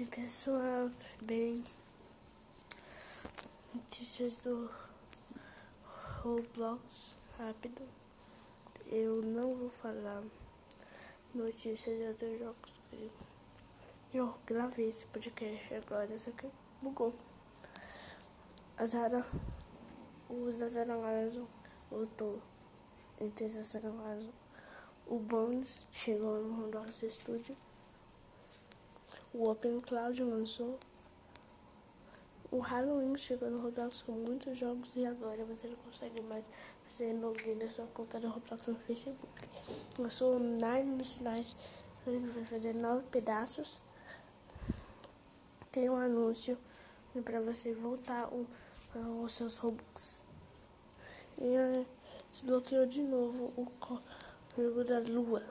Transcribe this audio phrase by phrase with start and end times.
[0.00, 0.90] Oi pessoal,
[1.22, 1.62] bem?
[3.74, 4.70] Notícias do
[6.22, 7.82] Roblox rápido.
[8.86, 10.22] Eu não vou falar
[11.34, 12.72] notícias de outros jogos.
[14.14, 16.48] Eu gravei esse podcast agora, só que
[16.80, 17.14] bugou.
[18.78, 19.22] A Zara,
[20.30, 21.46] o Zara Lazo
[21.90, 22.40] voltou
[23.20, 24.32] em terça Lazo.
[25.06, 27.54] O Bones chegou no Roblox Studio.
[29.34, 30.78] O Open Cloud lançou.
[32.50, 36.44] O Halloween chegou no Roblox com muitos jogos e agora você não consegue mais
[36.84, 39.48] fazer login da sua conta do Roblox no Facebook.
[39.98, 41.56] Lançou o Nine Nights,
[42.06, 43.80] ele vai fazer nove pedaços.
[45.70, 46.58] Tem um anúncio
[47.24, 48.46] para você voltar o,
[49.24, 50.22] os seus Robux.
[51.38, 51.86] E
[52.30, 55.42] desbloqueou de novo o código da lua.